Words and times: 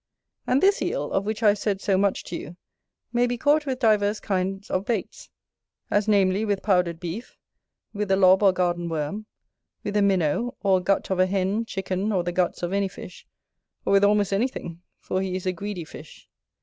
And 0.47 0.63
this 0.63 0.81
Eel, 0.81 1.11
of 1.11 1.25
which 1.27 1.43
I 1.43 1.49
have 1.49 1.59
said 1.59 1.79
so 1.79 1.95
much 1.95 2.23
to 2.23 2.35
you, 2.35 2.57
may 3.13 3.27
be 3.27 3.37
caught 3.37 3.67
with 3.67 3.77
divers 3.77 4.19
kinds 4.19 4.71
of 4.71 4.83
baits: 4.83 5.29
as 5.91 6.07
namely, 6.07 6.43
with 6.43 6.63
powdered 6.63 6.99
beef; 6.99 7.37
with 7.93 8.09
a 8.09 8.15
lob 8.15 8.41
or 8.41 8.51
garden 8.51 8.89
worm; 8.89 9.27
with 9.83 9.95
a 9.95 10.01
minnow; 10.01 10.55
or 10.63 10.81
gut 10.81 11.11
of 11.11 11.19
a 11.19 11.27
hen, 11.27 11.65
chicken, 11.65 12.11
or 12.11 12.23
the 12.23 12.31
guts 12.31 12.63
of 12.63 12.73
any 12.73 12.87
fish, 12.87 13.27
or 13.85 13.93
with 13.93 14.03
almost 14.03 14.33
anything, 14.33 14.81
for 14.99 15.21
he 15.21 15.35
is 15.35 15.45
a 15.45 15.53
greedy 15.53 15.85
fish. 15.85 16.27